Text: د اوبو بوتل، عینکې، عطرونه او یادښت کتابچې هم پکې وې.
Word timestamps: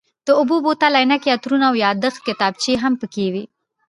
د 0.27 0.29
اوبو 0.39 0.55
بوتل، 0.63 0.93
عینکې، 0.99 1.33
عطرونه 1.35 1.65
او 1.69 1.75
یادښت 1.85 2.19
کتابچې 2.27 2.73
هم 2.83 2.93
پکې 3.01 3.27
وې. 3.33 3.43